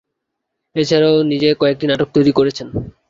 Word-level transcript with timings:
এছাড়াও 0.75 1.15
নিজে 1.31 1.49
কয়েকটি 1.61 1.85
নাটক 1.87 2.07
তৈরি 2.15 2.31
করেছেন। 2.37 2.67